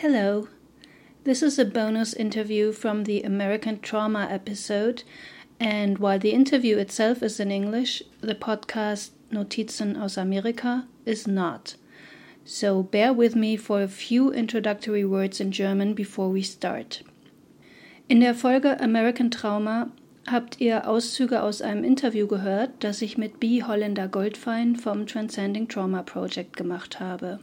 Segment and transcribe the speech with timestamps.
[0.00, 0.46] Hello.
[1.24, 5.02] This is a bonus interview from the American Trauma episode,
[5.58, 11.74] and while the interview itself is in English, the podcast Notizen aus Amerika is not.
[12.44, 17.02] So bear with me for a few introductory words in German before we start.
[18.08, 19.90] In der Folge American Trauma
[20.28, 23.64] habt ihr Auszüge aus einem Interview gehört, das ich mit B.
[23.64, 27.40] Hollander Goldfein vom Transcending Trauma Project gemacht habe.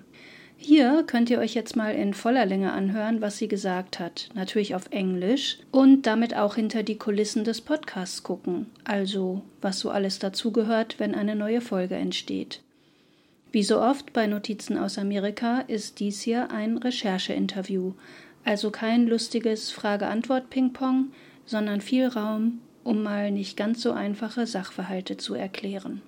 [0.58, 4.74] Hier könnt ihr euch jetzt mal in voller Länge anhören, was sie gesagt hat, natürlich
[4.74, 10.20] auf Englisch und damit auch hinter die Kulissen des Podcasts gucken, also was so alles
[10.20, 12.62] dazugehört, wenn eine neue Folge entsteht.
[13.52, 17.94] Wie so oft bei Notizen aus Amerika ist dies hier ein Rechercheinterview,
[18.44, 21.12] also kein lustiges Frage-Antwort-Ping-Pong,
[21.46, 26.02] sondern viel Raum, um mal nicht ganz so einfache Sachverhalte zu erklären.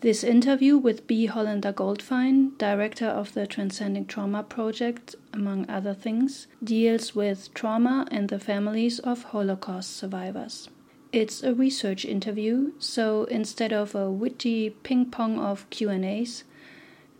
[0.00, 1.26] This interview with B.
[1.26, 8.30] Hollander Goldfein, director of the Transcending Trauma Project, among other things, deals with trauma and
[8.30, 10.70] the families of Holocaust survivors.
[11.12, 16.44] It's a research interview, so instead of a witty ping-pong of Q&As,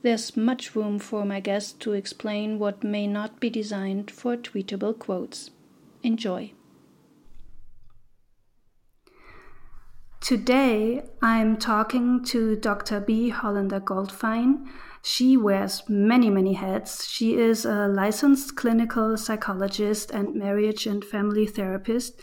[0.01, 4.99] there's much room for my guest to explain what may not be designed for tweetable
[4.99, 5.51] quotes.
[6.03, 6.53] Enjoy.
[10.21, 13.01] Today, I'm talking to Dr.
[13.01, 13.31] B.
[13.31, 14.69] Hollander Goldfein.
[15.03, 17.09] She wears many, many hats.
[17.09, 22.21] She is a licensed clinical psychologist and marriage and family therapist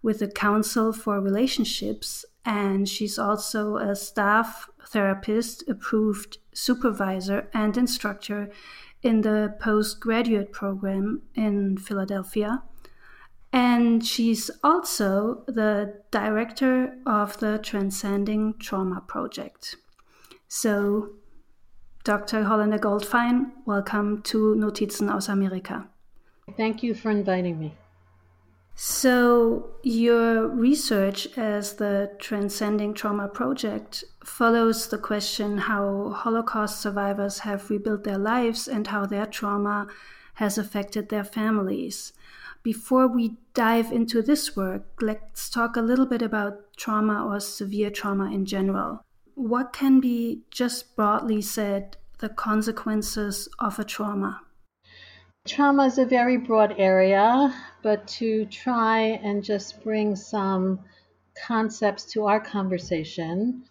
[0.00, 8.48] with the Council for Relationships, and she's also a staff therapist, approved supervisor, and instructor
[9.02, 12.62] in the postgraduate program in Philadelphia.
[13.52, 19.76] And she's also the director of the Transcending Trauma Project.
[20.46, 21.10] So,
[22.04, 22.44] Dr.
[22.44, 25.86] Hollander Goldfein, welcome to Notizen aus Amerika.
[26.56, 27.74] Thank you for inviting me.
[28.76, 37.68] So, your research as the Transcending Trauma Project follows the question how Holocaust survivors have
[37.68, 39.88] rebuilt their lives and how their trauma
[40.34, 42.14] has affected their families.
[42.62, 47.88] Before we dive into this work, let's talk a little bit about trauma or severe
[47.88, 49.02] trauma in general.
[49.34, 54.42] What can be, just broadly said, the consequences of a trauma?
[55.46, 60.80] Trauma is a very broad area, but to try and just bring some
[61.46, 63.64] concepts to our conversation,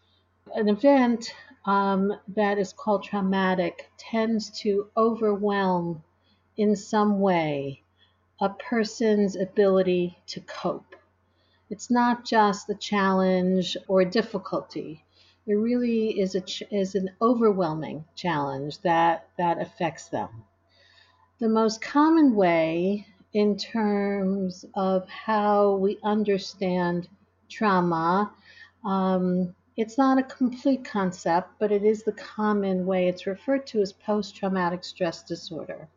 [0.56, 1.32] an event
[1.66, 6.02] um, that is called traumatic tends to overwhelm
[6.58, 7.84] in some way
[8.42, 10.96] a person's ability to cope.
[11.70, 15.04] It's not just a challenge or difficulty.
[15.46, 20.46] It really is a ch- is an overwhelming challenge that that affects them.
[21.40, 27.10] The most common way in terms of how we understand
[27.50, 28.32] trauma,
[28.86, 33.82] um, it's not a complete concept, but it is the common way it's referred to
[33.82, 35.90] as post traumatic stress disorder.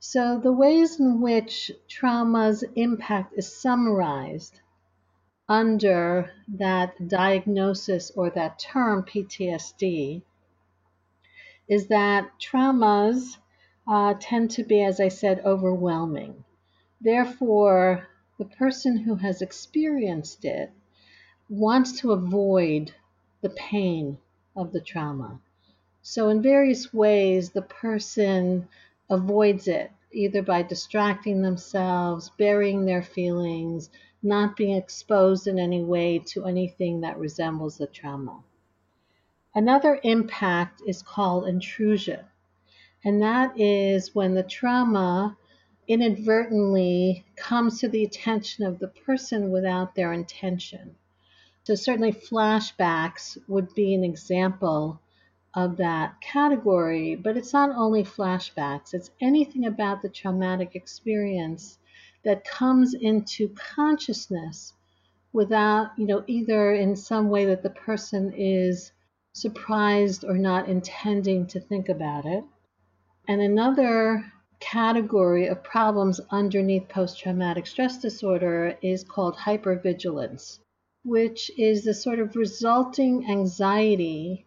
[0.00, 4.60] So, the ways in which trauma's impact is summarized
[5.48, 10.22] under that diagnosis or that term PTSD
[11.68, 13.38] is that traumas
[13.88, 16.44] uh, tend to be, as I said, overwhelming.
[17.00, 18.08] Therefore,
[18.38, 20.72] the person who has experienced it
[21.48, 22.92] wants to avoid
[23.42, 24.18] the pain
[24.56, 25.40] of the trauma.
[26.02, 28.68] So, in various ways, the person
[29.08, 33.90] avoids it either by distracting themselves, burying their feelings,
[34.22, 38.42] not being exposed in any way to anything that resembles the trauma.
[39.54, 42.20] Another impact is called intrusion,
[43.04, 45.36] and that is when the trauma
[45.86, 50.96] inadvertently comes to the attention of the person without their intention.
[51.64, 55.00] So, certainly, flashbacks would be an example
[55.56, 61.78] of that category, but it's not only flashbacks, it's anything about the traumatic experience
[62.24, 64.74] that comes into consciousness
[65.32, 68.92] without, you know, either in some way that the person is
[69.32, 72.44] surprised or not intending to think about it.
[73.26, 74.30] And another
[74.60, 80.58] category of problems underneath post traumatic stress disorder is called hypervigilance,
[81.02, 84.44] which is the sort of resulting anxiety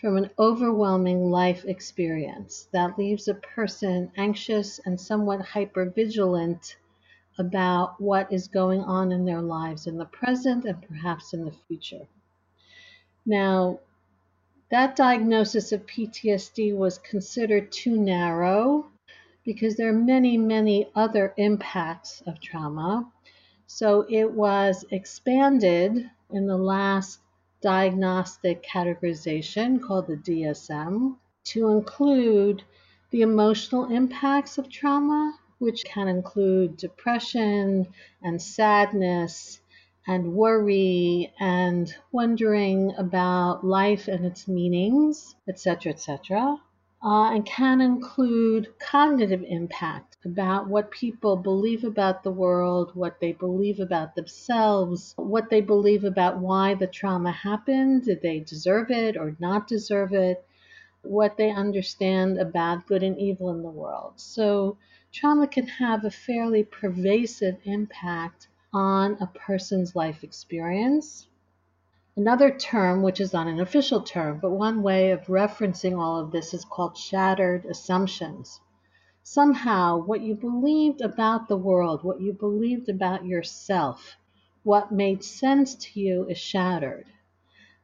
[0.00, 6.74] from an overwhelming life experience that leaves a person anxious and somewhat hypervigilant
[7.38, 11.52] about what is going on in their lives in the present and perhaps in the
[11.68, 12.06] future.
[13.26, 13.80] Now,
[14.70, 18.86] that diagnosis of PTSD was considered too narrow
[19.44, 23.10] because there are many, many other impacts of trauma.
[23.66, 27.20] So it was expanded in the last
[27.60, 32.62] diagnostic categorization called the DSM to include
[33.10, 37.86] the emotional impacts of trauma, which can include depression
[38.22, 39.60] and sadness
[40.06, 46.56] and worry and wondering about life and its meanings, etc., etc.
[47.02, 53.32] Uh, and can include cognitive impact about what people believe about the world, what they
[53.32, 59.16] believe about themselves, what they believe about why the trauma happened, did they deserve it
[59.16, 60.44] or not deserve it,
[61.02, 64.12] what they understand about good and evil in the world.
[64.16, 64.76] So,
[65.10, 71.26] trauma can have a fairly pervasive impact on a person's life experience.
[72.14, 76.30] Another term, which is not an official term, but one way of referencing all of
[76.30, 78.60] this is called shattered assumptions.
[79.22, 84.16] Somehow, what you believed about the world, what you believed about yourself,
[84.62, 87.06] what made sense to you is shattered.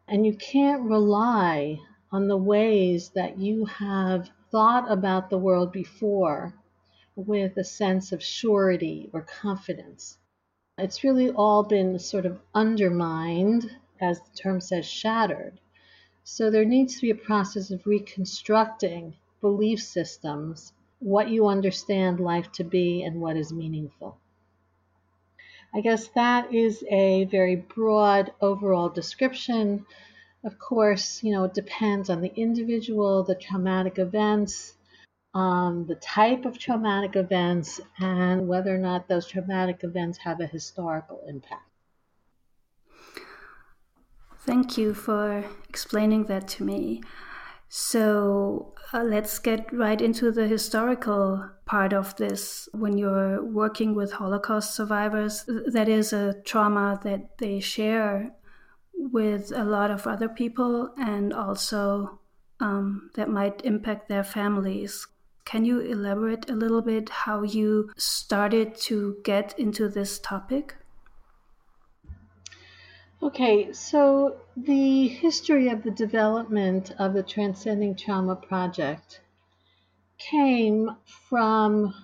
[0.09, 1.79] And you can't rely
[2.11, 6.55] on the ways that you have thought about the world before
[7.15, 10.19] with a sense of surety or confidence.
[10.79, 15.61] It's really all been sort of undermined, as the term says, shattered.
[16.25, 22.51] So there needs to be a process of reconstructing belief systems, what you understand life
[22.53, 24.19] to be, and what is meaningful.
[25.75, 29.85] I guess that is a very broad overall description.
[30.45, 34.75] Of course, you know, it depends on the individual, the traumatic events,
[35.35, 40.47] um, the type of traumatic events and whether or not those traumatic events have a
[40.47, 41.69] historical impact.
[44.39, 47.03] Thank you for explaining that to me.
[47.69, 52.69] So uh, let's get right into the historical part of this.
[52.73, 58.33] When you're working with Holocaust survivors, that is a trauma that they share
[58.95, 62.21] with a lot of other people and also
[62.61, 65.07] um, that might impact their families.
[65.45, 70.77] Can you elaborate a little bit how you started to get into this topic?
[73.23, 79.23] Okay, so the history of the development of the Transcending Trauma Project
[80.19, 81.95] came from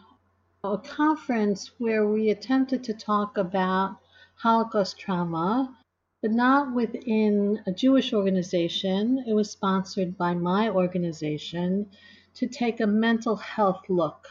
[0.65, 3.99] a conference where we attempted to talk about
[4.37, 5.77] Holocaust trauma,
[6.23, 9.23] but not within a Jewish organization.
[9.27, 11.91] It was sponsored by my organization
[12.37, 14.29] to take a mental health look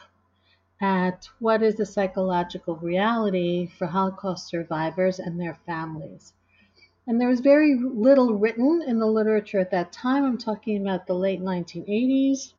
[0.82, 6.34] at what is the psychological reality for Holocaust survivors and their families.
[7.08, 10.24] And there was very little written in the literature at that time.
[10.24, 12.54] I'm talking about the late 1980s.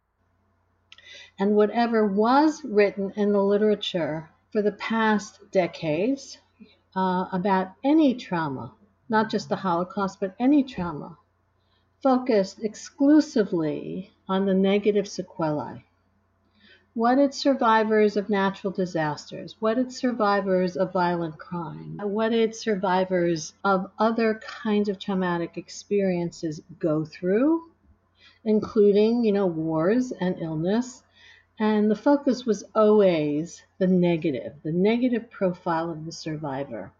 [1.39, 6.39] And whatever was written in the literature for the past decades
[6.97, 8.73] uh, about any trauma,
[9.09, 11.17] not just the Holocaust, but any trauma,
[12.03, 15.85] focused exclusively on the negative sequelae.
[16.95, 23.55] What did survivors of natural disasters, what did survivors of violent crime, what did survivors
[23.65, 27.71] of other kinds of traumatic experiences go through,
[28.45, 31.03] including, you know, wars and illness.
[31.59, 36.93] And the focus was always the negative, the negative profile of the survivor.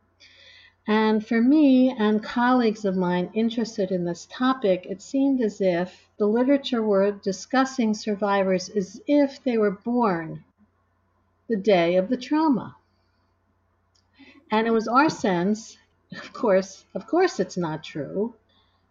[0.87, 6.09] And for me and colleagues of mine interested in this topic, it seemed as if
[6.19, 10.45] the literature were discussing survivors as if they were born
[11.49, 12.75] the day of the trauma.
[14.51, 15.79] And it was our sense,
[16.17, 18.35] of course, of course it's not true.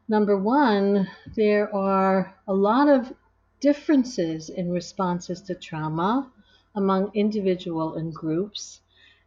[0.07, 3.13] Number one, there are a lot of
[3.59, 6.31] differences in responses to trauma
[6.73, 8.81] among individual and groups.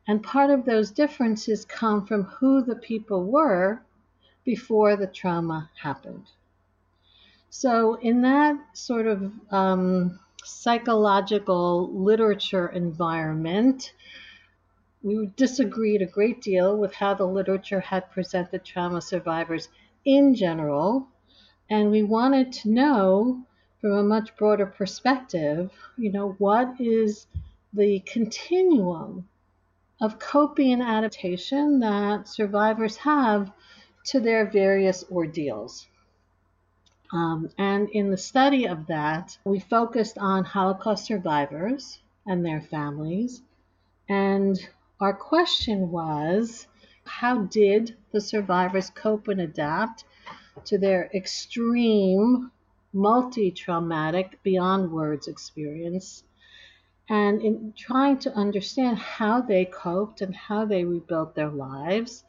[0.07, 3.81] And part of those differences come from who the people were
[4.45, 6.27] before the trauma happened.
[7.49, 13.95] So, in that sort of um, psychological literature environment,
[15.03, 19.69] we disagreed a great deal with how the literature had presented trauma survivors
[20.05, 21.09] in general.
[21.71, 23.43] And we wanted to know
[23.81, 27.27] from a much broader perspective, you know, what is
[27.73, 29.29] the continuum
[30.01, 33.53] of coping and adaptation that survivors have
[34.05, 35.87] to their various ordeals.
[37.13, 43.43] Um, and in the study of that, we focused on Holocaust survivors and their families.
[44.09, 44.59] And
[45.01, 46.67] our question was
[47.05, 50.05] how did the survivors cope and adapt
[50.65, 52.51] to their extreme,
[52.93, 56.25] multi traumatic, beyond words experience?
[57.09, 62.25] And in trying to understand how they coped and how they rebuilt their lives,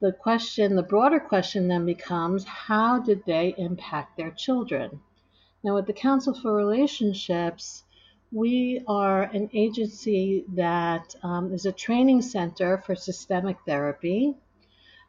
[0.00, 5.00] the question, the broader question then becomes how did they impact their children?
[5.64, 7.84] Now, at the Council for Relationships,
[8.30, 14.36] we are an agency that um, is a training center for systemic therapy.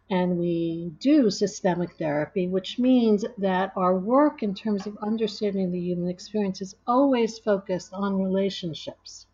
[0.10, 5.80] And we do systemic therapy, which means that our work in terms of understanding the
[5.80, 9.26] human experience is always focused on relationships.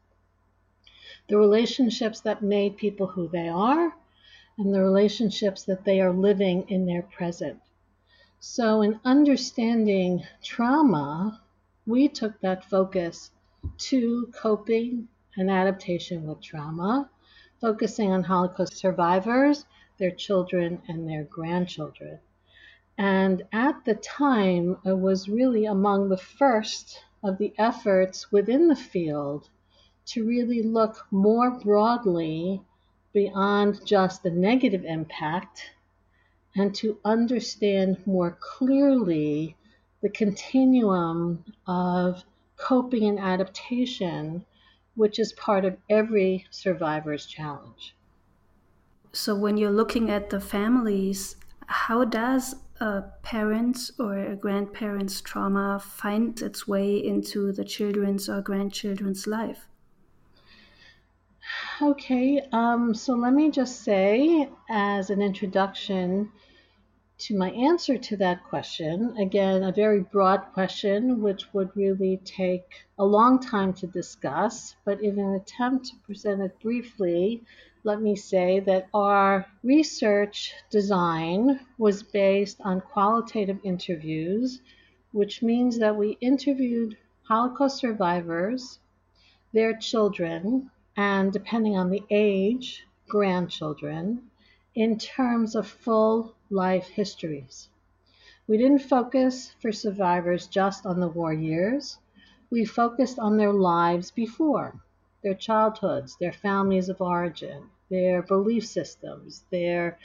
[1.29, 3.95] The relationships that made people who they are,
[4.57, 7.59] and the relationships that they are living in their present.
[8.39, 11.41] So, in understanding trauma,
[11.85, 13.31] we took that focus
[13.77, 17.09] to coping and adaptation with trauma,
[17.61, 19.65] focusing on Holocaust survivors,
[19.97, 22.19] their children, and their grandchildren.
[22.97, 28.75] And at the time, it was really among the first of the efforts within the
[28.75, 29.49] field
[30.05, 32.61] to really look more broadly
[33.13, 35.71] beyond just the negative impact
[36.55, 39.55] and to understand more clearly
[40.01, 42.23] the continuum of
[42.57, 44.45] coping and adaptation,
[44.95, 47.95] which is part of every survivor's challenge.
[49.15, 51.35] So, when you're looking at the families,
[51.67, 58.41] how does a parent's or a grandparent's trauma find its way into the children's or
[58.41, 59.67] grandchildren's life?
[61.79, 66.31] Okay, um, so let me just say, as an introduction
[67.19, 72.85] to my answer to that question, again, a very broad question, which would really take
[72.97, 77.43] a long time to discuss, but in an attempt to present it briefly,
[77.85, 84.61] let me say that our research design was based on qualitative interviews,
[85.11, 88.79] which means that we interviewed Holocaust survivors,
[89.51, 94.31] their children, and depending on the age, grandchildren,
[94.75, 97.67] in terms of full life histories.
[98.47, 101.97] We didn't focus for survivors just on the war years.
[102.49, 104.81] We focused on their lives before,
[105.23, 109.97] their childhoods, their families of origin, their belief systems, their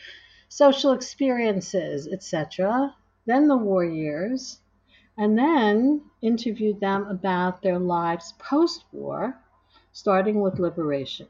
[0.48, 2.94] social experiences, etc.
[3.26, 4.60] Then the war years,
[5.16, 9.36] and then interviewed them about their lives post war
[9.92, 11.26] starting with liberation.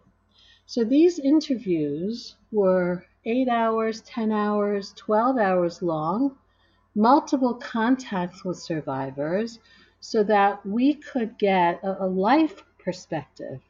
[0.66, 6.36] So these interviews were eight hours, 10 hours, 12 hours long,
[6.94, 9.58] multiple contacts with survivors
[10.00, 13.60] so that we could get a, a life perspective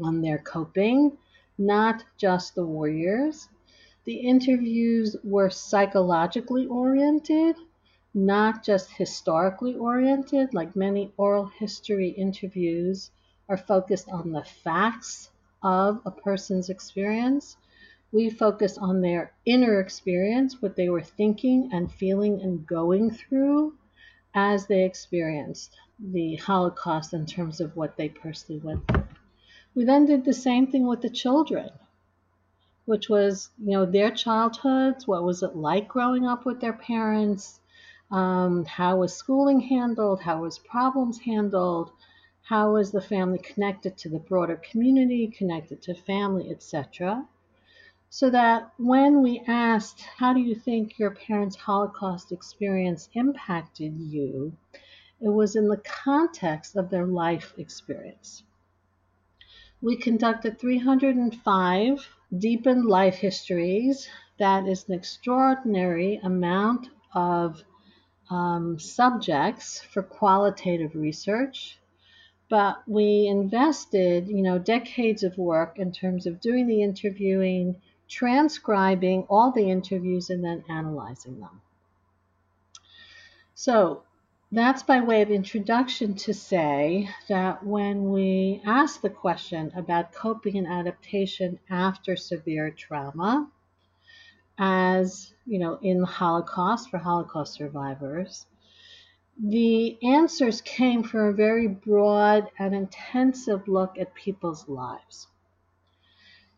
[0.00, 1.16] on their coping,
[1.58, 3.48] not just the warriors.
[4.04, 7.56] The interviews were psychologically oriented,
[8.12, 13.10] not just historically oriented, like many oral history interviews
[13.48, 15.30] are focused on the facts
[15.62, 17.56] of a person's experience.
[18.12, 23.74] We focus on their inner experience, what they were thinking and feeling and going through
[24.34, 29.03] as they experienced the Holocaust in terms of what they personally went through.
[29.74, 31.70] We then did the same thing with the children,
[32.84, 37.60] which was, you know, their childhoods, what was it like growing up with their parents,
[38.10, 41.90] um, how was schooling handled, how was problems handled,
[42.42, 47.26] How was the family connected to the broader community, connected to family, etc.
[48.10, 54.56] So that when we asked, How do you think your parents' Holocaust experience impacted you?
[55.20, 58.42] it was in the context of their life experience.
[59.84, 64.08] We conducted 305 deepened life histories.
[64.38, 67.62] That is an extraordinary amount of
[68.30, 71.78] um, subjects for qualitative research
[72.48, 77.74] but we invested, you know, decades of work in terms of doing the interviewing,
[78.08, 81.62] transcribing all the interviews, and then analyzing them.
[83.54, 84.02] So
[84.56, 90.56] that's by way of introduction to say that when we ask the question about coping
[90.56, 93.50] and adaptation after severe trauma,
[94.58, 98.46] as you know, in the Holocaust for Holocaust survivors,
[99.42, 105.26] the answers came from a very broad and intensive look at people's lives.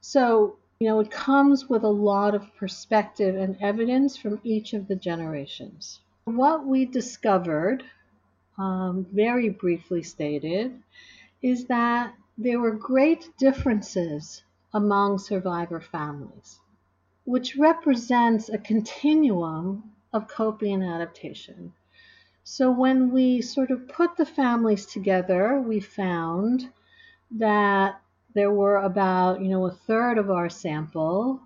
[0.01, 4.89] So, you know, it comes with a lot of perspective and evidence from each of
[4.89, 6.01] the generations.
[6.27, 7.85] What we discovered,
[8.59, 10.83] um, very briefly stated,
[11.41, 14.43] is that there were great differences
[14.75, 16.59] among survivor families,
[17.27, 21.73] which represents a continuum of coping and adaptation.
[22.43, 26.73] So when we sort of put the families together, we found
[27.31, 28.01] that
[28.35, 31.41] there were about, you know, a third of our sample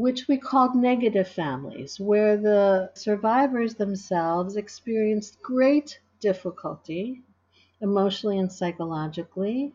[0.00, 7.22] which we called negative families, where the survivors themselves experienced great difficulty
[7.82, 9.74] emotionally and psychologically,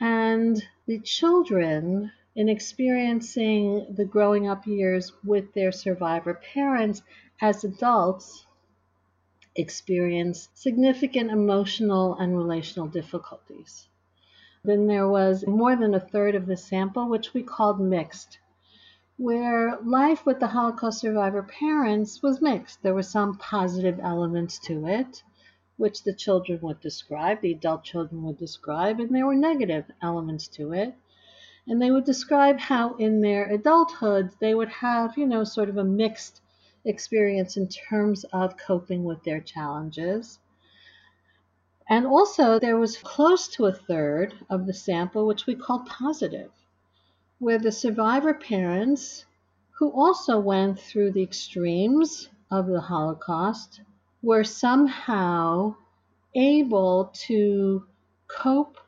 [0.00, 7.02] and the children, in experiencing the growing up years with their survivor parents
[7.40, 8.46] as adults,
[9.56, 13.88] experience significant emotional and relational difficulties.
[14.62, 18.38] Then there was more than a third of the sample, which we called mixed,
[19.22, 22.82] where life with the Holocaust survivor parents was mixed.
[22.82, 25.22] There were some positive elements to it,
[25.76, 30.48] which the children would describe, the adult children would describe, and there were negative elements
[30.48, 30.94] to it.
[31.68, 35.76] And they would describe how in their adulthood they would have, you know, sort of
[35.76, 36.40] a mixed
[36.84, 40.40] experience in terms of coping with their challenges.
[41.88, 46.50] And also, there was close to a third of the sample, which we called positive,
[47.42, 49.24] where the survivor parents,
[49.72, 53.80] who also went through the extremes of the Holocaust,
[54.22, 55.74] were somehow
[56.36, 57.84] able to
[58.28, 58.78] cope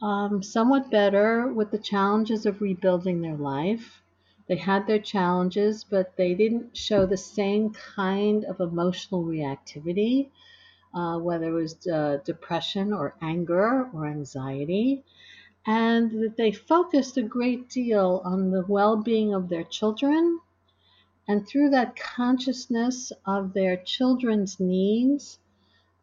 [0.00, 4.00] um, somewhat better with the challenges of rebuilding their life.
[4.46, 10.28] They had their challenges, but they didn't show the same kind of emotional reactivity,
[10.94, 15.02] uh, whether it was uh, depression or anger or anxiety,
[15.66, 20.40] and that they focused a great deal on the well being of their children
[21.26, 25.38] and through that consciousness of their children's needs,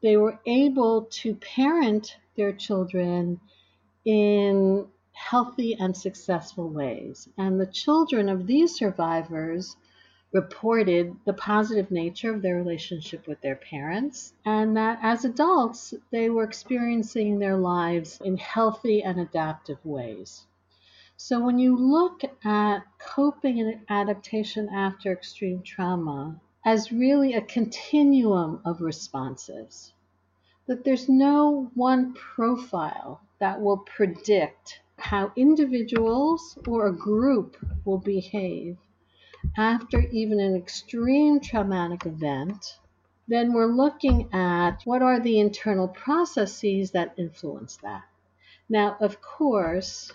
[0.01, 3.39] they were able to parent their children
[4.03, 7.29] in healthy and successful ways.
[7.37, 9.75] And the children of these survivors
[10.33, 16.29] reported the positive nature of their relationship with their parents, and that as adults, they
[16.29, 20.45] were experiencing their lives in healthy and adaptive ways.
[21.17, 28.61] So when you look at coping and adaptation after extreme trauma as really a continuum
[28.63, 29.93] of responses,
[30.65, 38.77] that there's no one profile that will predict how individuals or a group will behave
[39.57, 42.77] after even an extreme traumatic event,
[43.27, 48.03] then we're looking at what are the internal processes that influence that.
[48.69, 50.11] Now, of course,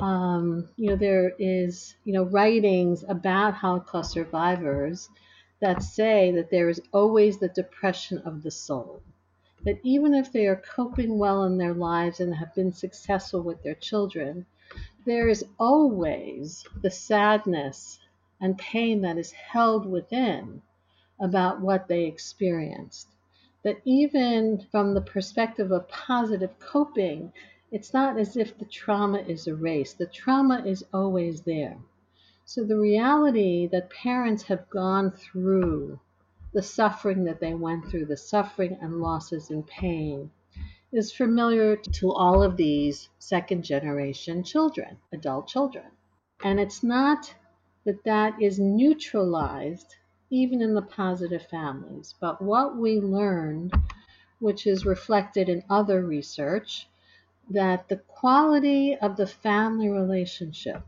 [0.00, 5.08] um, you know, there is, you know, writings about Holocaust survivors
[5.60, 9.02] that say that there is always the depression of the soul.
[9.64, 13.62] That even if they are coping well in their lives and have been successful with
[13.62, 14.46] their children,
[15.06, 17.98] there is always the sadness
[18.44, 20.60] and pain that is held within
[21.18, 23.08] about what they experienced.
[23.62, 27.32] That even from the perspective of positive coping,
[27.72, 29.96] it's not as if the trauma is erased.
[29.96, 31.78] The trauma is always there.
[32.44, 35.98] So the reality that parents have gone through
[36.52, 40.30] the suffering that they went through, the suffering and losses and pain,
[40.92, 45.86] is familiar to all of these second generation children, adult children.
[46.44, 47.34] And it's not
[47.84, 49.96] that that is neutralized
[50.30, 52.14] even in the positive families.
[52.20, 53.72] But what we learned,
[54.38, 56.88] which is reflected in other research,
[57.50, 60.82] that the quality of the family relationship,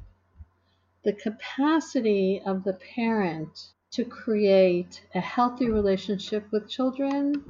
[1.04, 7.44] the capacity of the parent to create a healthy relationship with children,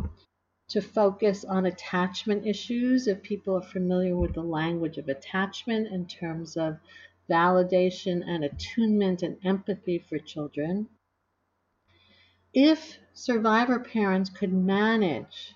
[0.69, 6.07] to focus on attachment issues, if people are familiar with the language of attachment in
[6.07, 6.77] terms of
[7.29, 10.89] validation and attunement and empathy for children.
[12.55, 15.55] If survivor parents could manage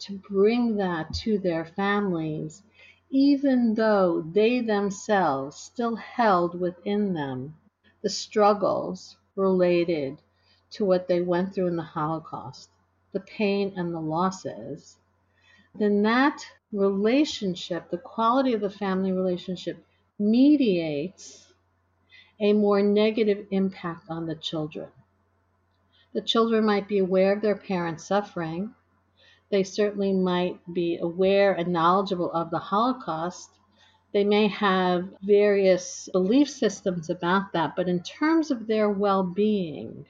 [0.00, 2.62] to bring that to their families,
[3.10, 7.54] even though they themselves still held within them
[8.02, 10.20] the struggles related
[10.70, 12.70] to what they went through in the Holocaust,
[13.12, 14.98] the pain and the losses,
[15.74, 19.84] then that relationship, the quality of the family relationship,
[20.30, 21.52] mediates
[22.40, 24.88] a more negative impact on the children.
[26.14, 28.74] The children might be aware of their parents' suffering,
[29.52, 33.50] they certainly might be aware and knowledgeable of the Holocaust.
[34.14, 40.06] They may have various belief systems about that, but in terms of their well being,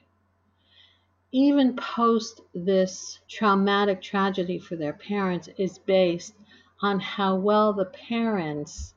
[1.33, 6.35] even post this traumatic tragedy for their parents, is based
[6.81, 8.93] on how well the parents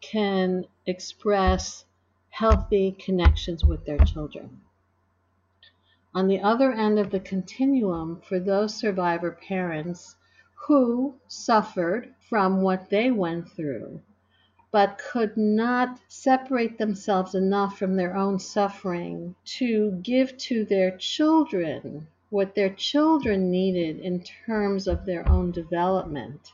[0.00, 1.84] can express
[2.28, 4.60] healthy connections with their children.
[6.14, 10.16] On the other end of the continuum, for those survivor parents
[10.66, 14.00] who suffered from what they went through,
[14.70, 22.06] but could not separate themselves enough from their own suffering to give to their children
[22.30, 26.52] what their children needed in terms of their own development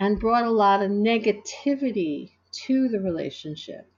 [0.00, 3.90] and brought a lot of negativity to the relationship,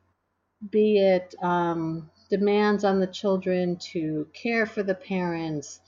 [0.71, 5.81] be it um, demands on the children to care for the parents,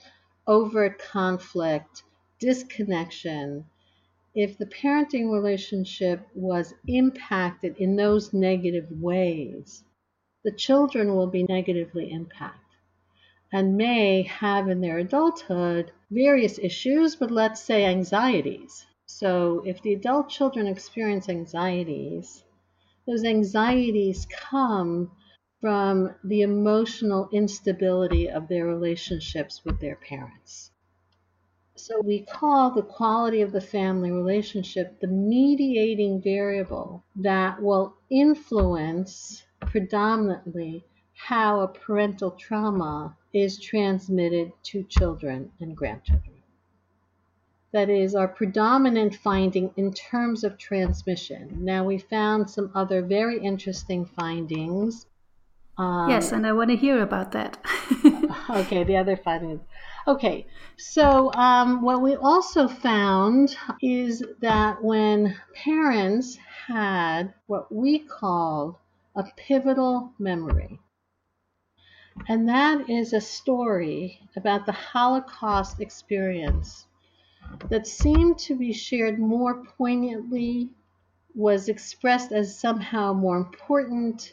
[0.46, 2.02] overt conflict,
[2.38, 3.64] disconnection.
[4.35, 9.83] If the parenting relationship was impacted in those negative ways,
[10.44, 12.61] the children will be negatively impacted
[13.52, 18.85] and may have in their adulthood various issues, but let's say anxieties.
[19.07, 22.42] So, if the adult children experience anxieties,
[23.07, 25.11] those anxieties come
[25.61, 30.71] from the emotional instability of their relationships with their parents.
[31.77, 39.45] So we call the quality of the family relationship the mediating variable that will influence
[39.61, 46.36] predominantly how a parental trauma is transmitted to children and grandchildren.
[47.72, 51.64] That is our predominant finding in terms of transmission.
[51.64, 55.07] Now, we found some other very interesting findings
[55.79, 57.59] um, yes, and I want to hear about that.
[58.50, 59.61] okay, the other findings.
[60.09, 60.46] Okay,
[60.79, 68.76] so um, what we also found is that when parents had what we called
[69.16, 70.81] a pivotal memory,
[72.29, 76.87] and that is a story about the Holocaust experience
[77.70, 80.70] that seemed to be shared more poignantly,
[81.35, 84.32] was expressed as somehow more important,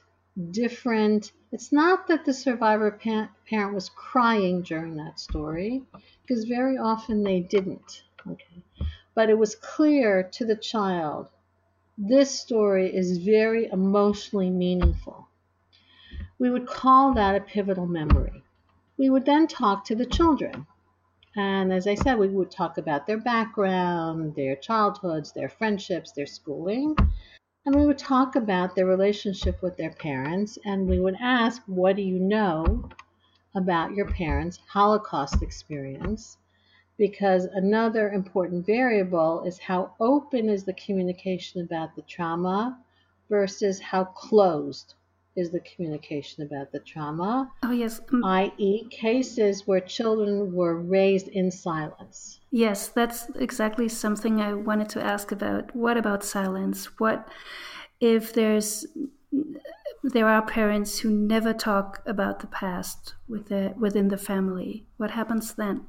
[0.52, 1.32] different.
[1.52, 5.84] It's not that the survivor parent was crying during that story,
[6.22, 8.04] because very often they didn't.
[8.26, 8.64] Okay.
[9.16, 11.28] But it was clear to the child
[11.98, 15.28] this story is very emotionally meaningful.
[16.40, 18.44] We would call that a pivotal memory.
[18.98, 20.66] We would then talk to the children.
[21.36, 26.28] And as I said, we would talk about their background, their childhoods, their friendships, their
[26.28, 26.96] schooling.
[27.66, 31.96] And we would talk about their relationship with their parents, and we would ask, What
[31.96, 32.88] do you know
[33.56, 36.38] about your parents' Holocaust experience?
[36.98, 42.80] Because another important variable is how open is the communication about the trauma
[43.30, 44.94] versus how closed
[45.36, 47.52] is the communication about the trauma.
[47.64, 48.02] Oh, yes.
[48.24, 52.40] I.e., cases where children were raised in silence.
[52.52, 55.76] Yes, that's exactly something I wanted to ask about.
[55.76, 57.00] What about silence?
[57.00, 57.28] What
[58.00, 58.86] if there's
[60.04, 64.86] there are parents who never talk about the past with the, within the family?
[64.98, 65.88] What happens then?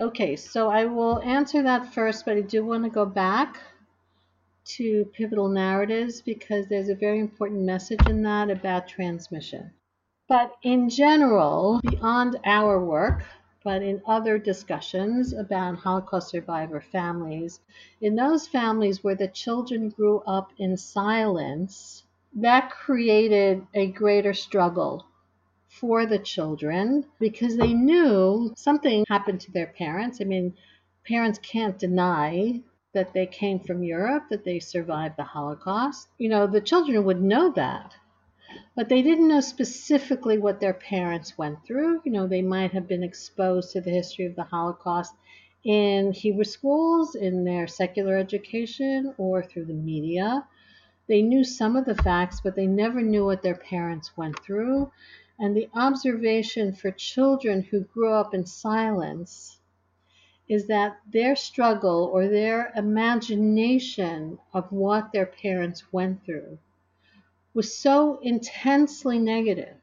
[0.00, 3.58] Okay, so I will answer that first, but I do want to go back
[4.64, 9.72] to pivotal narratives because there's a very important message in that about transmission.
[10.28, 13.24] But in general, beyond our work,
[13.64, 17.60] but in other discussions about Holocaust survivor families,
[18.00, 25.04] in those families where the children grew up in silence, that created a greater struggle
[25.68, 30.20] for the children because they knew something happened to their parents.
[30.20, 30.54] I mean,
[31.04, 36.08] parents can't deny that they came from Europe, that they survived the Holocaust.
[36.18, 37.94] You know, the children would know that
[38.74, 42.00] but they didn't know specifically what their parents went through.
[42.04, 45.14] You know, they might have been exposed to the history of the Holocaust
[45.62, 50.44] in Hebrew schools, in their secular education, or through the media.
[51.06, 54.90] They knew some of the facts, but they never knew what their parents went through.
[55.38, 59.59] And the observation for children who grew up in silence
[60.50, 66.58] is that their struggle or their imagination of what their parents went through
[67.54, 69.76] was so intensely negative.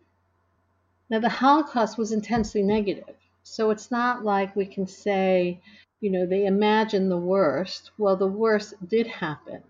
[1.10, 3.16] Now, the Holocaust was intensely negative.
[3.44, 5.62] So it's not like we can say,
[6.02, 7.92] you know, they imagine the worst.
[7.98, 9.64] Well, the worst did happen.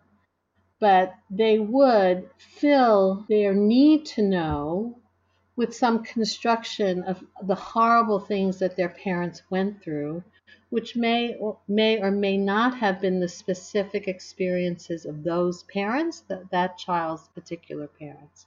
[0.80, 4.98] But they would fill their need to know
[5.56, 10.24] with some construction of the horrible things that their parents went through
[10.70, 16.22] which may or may or may not have been the specific experiences of those parents,
[16.28, 18.46] that, that child's particular parents.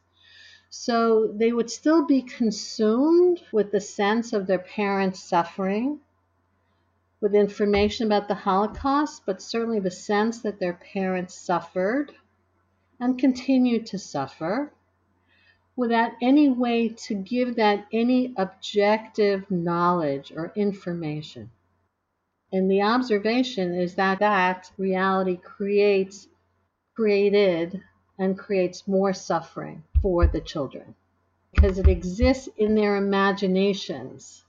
[0.69, 6.01] So they would still be consumed with the sense of their parents' suffering,
[7.21, 12.13] with information about the Holocaust, but certainly the sense that their parents suffered
[13.01, 14.73] and continue to suffer
[15.75, 21.51] without any way to give that any objective knowledge or information.
[22.53, 26.27] And the observation is that that reality creates,
[26.97, 27.81] created,
[28.19, 30.95] and creates more suffering for the children.
[31.55, 34.45] Because it exists in their imaginations.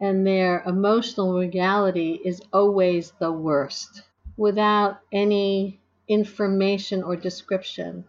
[0.00, 4.02] And their emotional reality is always the worst.
[4.36, 8.04] Without any information or description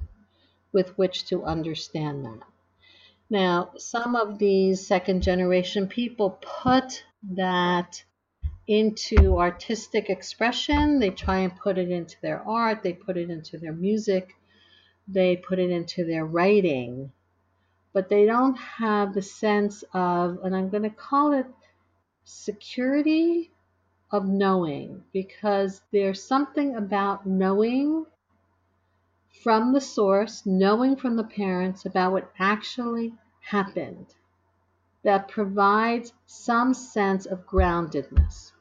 [0.71, 2.39] with which to understand that.
[3.29, 8.03] Now, some of these second generation people put that
[8.67, 10.99] into artistic expression.
[10.99, 14.35] They try and put it into their art, they put it into their music,
[15.07, 17.11] they put it into their writing.
[17.91, 21.45] But they don't have the sense of, and I'm going to call it
[22.23, 23.51] security
[24.11, 28.05] of knowing, because there's something about knowing
[29.43, 34.07] from the source, knowing from the parents about what actually happened
[35.03, 38.52] that provides some sense of groundedness.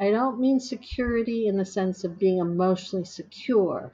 [0.00, 3.92] I don't mean security in the sense of being emotionally secure.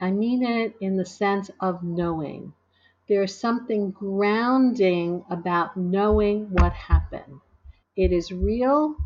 [0.00, 2.52] I mean it in the sense of knowing.
[3.08, 7.40] There's something grounding about knowing what happened.
[7.96, 8.96] It is real,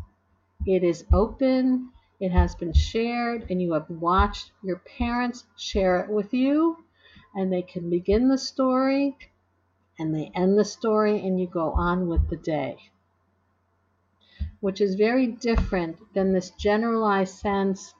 [0.65, 6.09] it is open, it has been shared, and you have watched your parents share it
[6.09, 6.83] with you,
[7.35, 9.17] and they can begin the story
[9.99, 12.77] and they end the story, and you go on with the day
[14.59, 17.93] which is very different than this generalized sense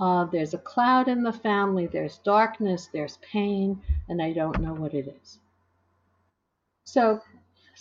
[0.00, 4.74] of there's a cloud in the family, there's darkness, there's pain, and I don't know
[4.74, 5.38] what it is.
[6.84, 7.20] So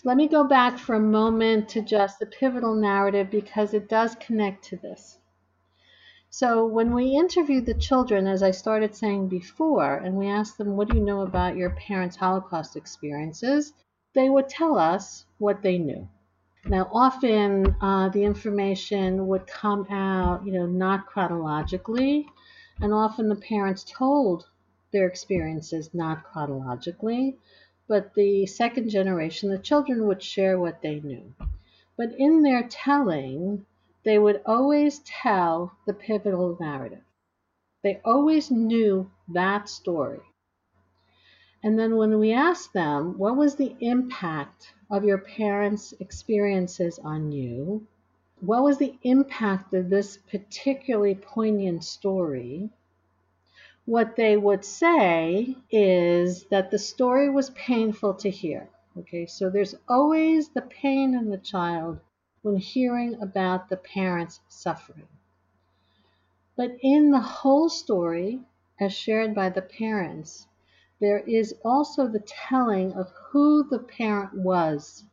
[0.04, 4.16] let me go back for a moment to just the pivotal narrative because it does
[4.16, 5.18] connect to this.
[6.30, 10.76] So when we interviewed the children, as I started saying before, and we asked them,
[10.76, 13.74] What do you know about your parents' Holocaust experiences?
[14.13, 16.08] They would tell us what they knew.
[16.65, 22.28] Now, often uh, the information would come out, you know, not chronologically,
[22.80, 24.50] and often the parents told
[24.91, 27.38] their experiences not chronologically,
[27.88, 31.34] but the second generation, the children would share what they knew.
[31.98, 33.65] But in their telling,
[34.04, 37.04] they would always tell the pivotal narrative.
[37.84, 40.22] They always knew that story.
[41.63, 47.32] And then when we asked them, what was the impact of your parents' experiences on
[47.32, 47.88] you?
[48.39, 52.70] What was the impact of this particularly poignant story?
[53.86, 58.70] What they would say is that the story was painful to hear.
[58.98, 62.00] Okay, so there's always the pain in the child
[62.41, 65.08] when hearing about the parents' suffering.
[66.56, 68.41] But in the whole story,
[68.80, 70.48] as shared by the parents,
[71.00, 75.04] there is also the telling of who the parent was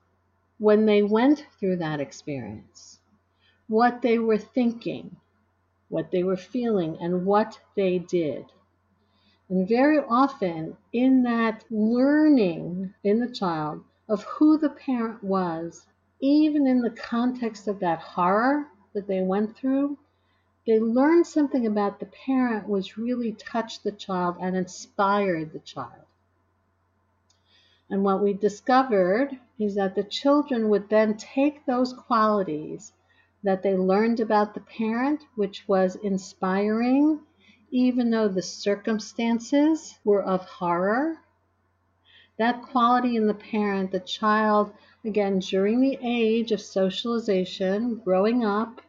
[0.59, 3.01] when they went through that experience,
[3.68, 5.16] what they were thinking,
[5.88, 8.47] what they were feeling, and what they did.
[9.51, 15.87] And very often, in that learning in the child of who the parent was,
[16.20, 19.99] even in the context of that horror that they went through,
[20.66, 26.07] they learned something about the parent which really touched the child and inspired the child.
[27.90, 32.92] And what we discovered is that the children would then take those qualities
[33.42, 37.20] that they learned about the parent, which was inspiring,
[37.70, 41.18] even though the circumstances were of horror.
[42.38, 44.72] That quality in the parent, the child,
[45.05, 48.81] again, during the age of socialization, growing up,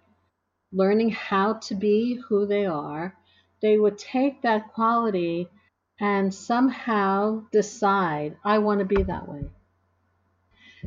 [0.71, 3.15] learning how to be who they are,
[3.62, 5.49] they would take that quality
[5.99, 9.49] and somehow decide, I want to be that way.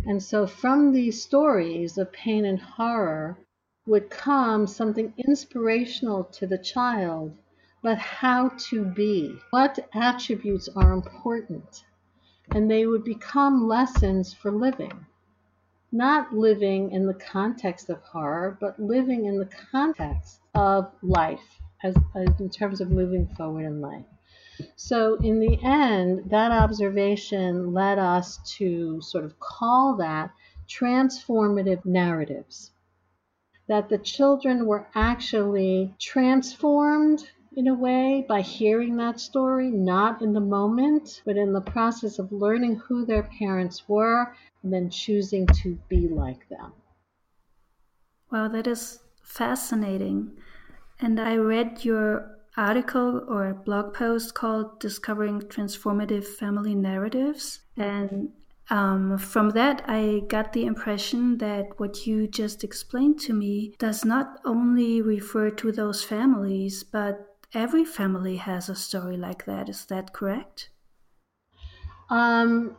[0.06, 3.38] And so from these stories of pain and horror
[3.86, 7.36] would come something inspirational to the child,
[7.82, 11.84] but how to be, what attributes are important.
[12.50, 15.06] And they would become lessons for living
[15.90, 21.94] not living in the context of horror, but living in the context of life, as,
[22.14, 24.04] as, in terms of moving forward in life.
[24.76, 30.30] So, in the end, that observation led us to sort of call that
[30.68, 32.72] transformative narratives.
[33.68, 40.32] That the children were actually transformed in a way by hearing that story, not in
[40.32, 44.20] the moment, but in the process of learning who their parents were
[44.62, 46.72] and then choosing to be like them.
[48.30, 50.16] Wow, that is fascinating.
[51.00, 57.60] And I read your article or blog post called Discovering Transformative Family Narratives.
[57.76, 58.32] And
[58.70, 64.04] Um, from that, I got the impression that what you just explained to me does
[64.04, 69.68] not only refer to those families, but every family has a story like that.
[69.68, 70.70] Is that correct?
[72.10, 72.76] Um,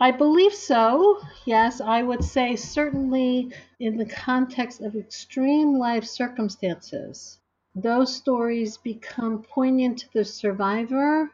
[0.00, 1.20] I believe so.
[1.44, 7.38] Yes, I would say certainly in the context of extreme life circumstances,
[7.74, 11.30] those stories become poignant to the survivor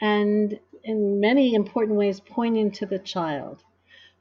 [0.00, 3.62] and in many important ways pointing to the child.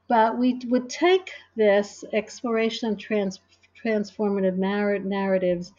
[0.08, 3.40] But we would take this exploration of trans,
[3.84, 5.74] transformative narratives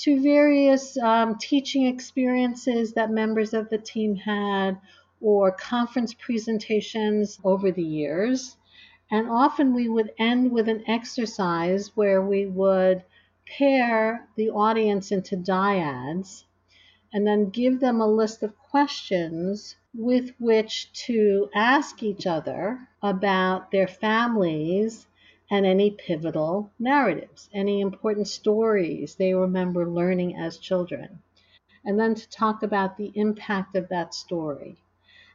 [0.00, 4.78] to various um, teaching experiences that members of the team had
[5.20, 8.56] or conference presentations over the years.
[9.10, 13.04] And often we would end with an exercise where we would
[13.46, 16.44] pair the audience into dyads
[17.12, 23.70] and then give them a list of questions with which to ask each other about
[23.70, 25.06] their families
[25.52, 31.20] and any pivotal narratives, any important stories they remember learning as children,
[31.84, 34.76] and then to talk about the impact of that story.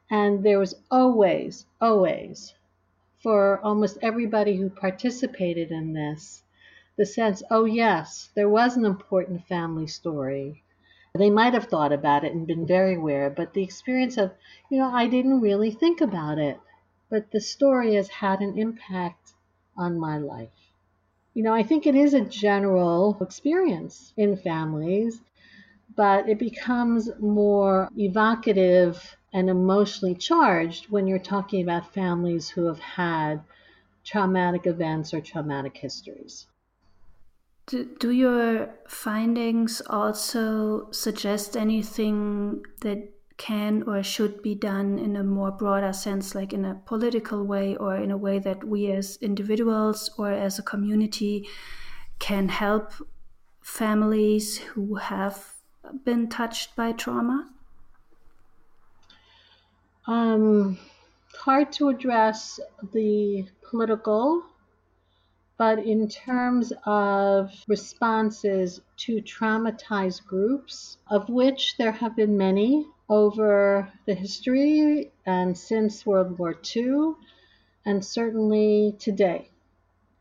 [0.10, 2.54] And there was always, always,
[3.22, 6.44] for almost everybody who participated in this,
[6.96, 10.64] the sense, oh, yes, there was an important family story.
[11.14, 14.32] They might have thought about it and been very aware, but the experience of,
[14.70, 16.58] you know, I didn't really think about it,
[17.10, 19.34] but the story has had an impact
[19.78, 20.50] on my life.
[21.34, 25.22] You know, I think it is a general experience in families,
[25.96, 32.80] but it becomes more evocative and emotionally charged when you're talking about families who have
[32.80, 33.42] had
[34.06, 36.48] traumatic events or traumatic histories.
[37.68, 45.24] Do, do your findings also suggest anything that can or should be done in a
[45.24, 49.18] more broader sense, like in a political way or in a way that we as
[49.22, 51.48] individuals or as a community
[52.20, 52.94] can help
[53.62, 55.56] families who have
[56.04, 57.50] been touched by trauma?
[60.08, 60.78] Um,
[61.36, 62.60] hard to address
[62.94, 64.44] the political
[65.58, 73.92] but in terms of responses to traumatized groups, of which there have been many over
[74.06, 77.14] the history and since World War II,
[77.86, 79.50] and certainly today.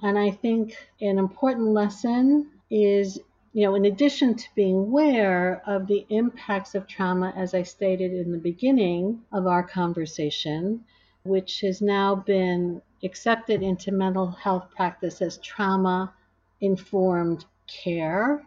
[0.02, 3.18] And I think an important lesson is,
[3.52, 8.12] you know, in addition to being aware of the impacts of trauma, as I stated
[8.12, 10.84] in the beginning of our conversation,
[11.22, 16.12] which has now been accepted into mental health practice as trauma
[16.60, 18.44] informed care.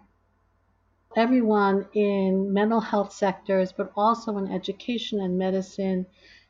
[1.15, 6.05] Everyone in mental health sectors, but also in education and medicine,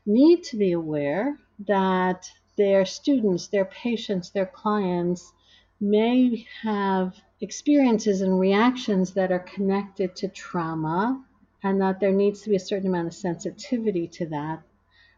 [0.06, 5.32] need to be aware that their students, their patients, their clients
[5.80, 11.24] may have experiences and reactions that are connected to trauma,
[11.64, 14.62] and that there needs to be a certain amount of sensitivity to that.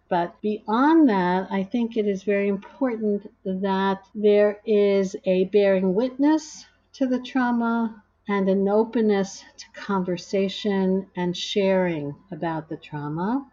[0.10, 6.66] But beyond that, I think it is very important that there is a bearing witness
[6.94, 13.44] to the trauma and an openness to conversation and sharing about the trauma.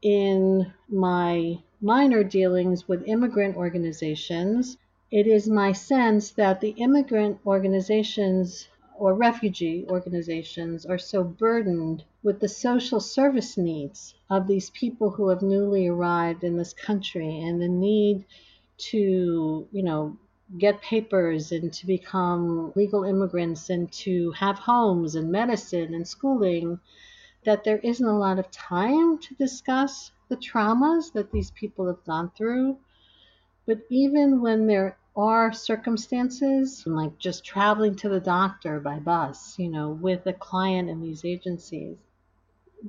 [0.00, 4.78] In my minor dealings with immigrant organizations,
[5.10, 12.40] it is my sense that the immigrant organizations or refugee organizations are so burdened with
[12.40, 17.60] the social service needs of these people who have newly arrived in this country and
[17.60, 18.24] the need
[18.78, 20.16] to, you know,
[20.58, 26.80] get papers and to become legal immigrants and to have homes and medicine and schooling
[27.44, 32.04] that there isn't a lot of time to discuss the traumas that these people have
[32.04, 32.76] gone through.
[33.66, 39.68] But even when there are circumstances like just traveling to the doctor by bus, you
[39.68, 41.96] know, with a client in these agencies.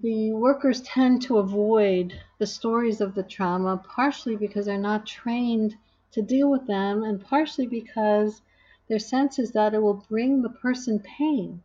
[0.01, 5.75] The workers tend to avoid the stories of the trauma, partially because they're not trained
[6.11, 8.41] to deal with them, and partially because
[8.87, 11.63] their sense is that it will bring the person pain.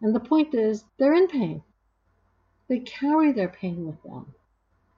[0.00, 1.62] And the point is, they're in pain.
[2.68, 4.34] They carry their pain with them.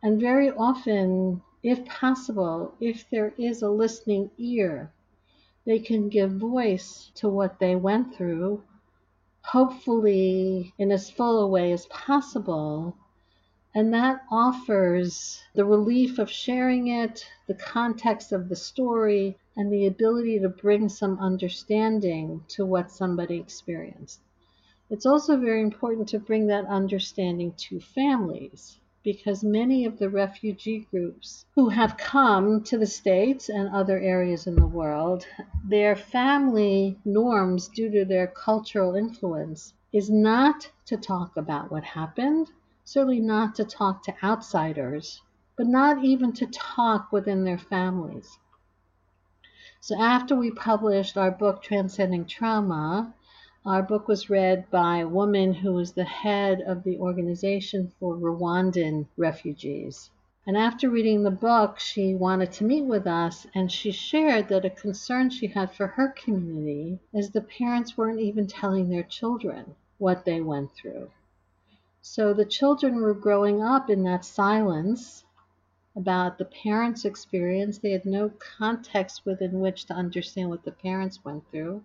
[0.03, 4.93] And very often if possible, if there is a listening ear,
[5.65, 8.63] they can give voice to what they went through,
[9.43, 12.97] hopefully in as full a way as possible.
[13.79, 19.85] And that offers the relief of sharing it, the context of the story, and the
[19.85, 24.21] ability to bring some understanding to what somebody experienced.
[24.89, 30.87] It's also very important to bring that understanding to families because many of the refugee
[30.91, 35.27] groups who have come to the States and other areas in the world,
[35.69, 42.51] their family norms due to their cultural influence is not to talk about what happened,
[42.87, 45.21] certainly not to talk to outsiders,
[45.57, 48.39] but not even to talk within their families.
[49.81, 53.13] So after we published our book, Transcending Trauma,
[53.65, 58.17] our book was read by a woman who was the head of the organization for
[58.17, 60.09] Rwandan refugees.
[60.47, 64.65] And after reading the book, she wanted to meet with us, and she shared that
[64.65, 69.75] a concern she had for her community is the parents weren't even telling their children
[69.99, 71.11] what they went through.
[72.09, 75.25] So the children were growing up in that silence
[75.97, 77.79] about the parents' experience.
[77.79, 81.83] They had no context within which to understand what the parents went through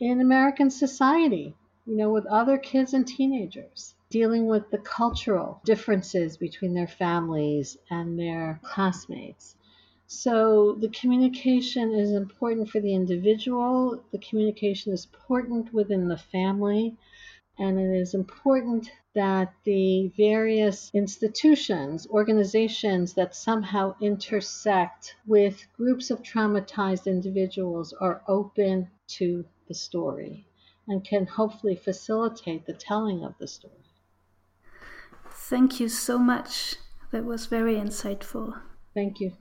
[0.00, 1.54] in American society,
[1.86, 7.78] you know, with other kids and teenagers, dealing with the cultural differences between their families
[7.90, 9.54] and their classmates.
[10.08, 16.96] So the communication is important for the individual, the communication is important within the family,
[17.58, 26.22] and it is important that the various institutions, organizations that somehow intersect with groups of
[26.22, 30.46] traumatized individuals are open to the story
[30.88, 33.84] and can hopefully facilitate the telling of the story.
[35.30, 36.76] Thank you so much.
[37.12, 38.60] That was very insightful.
[38.94, 39.36] Thank you.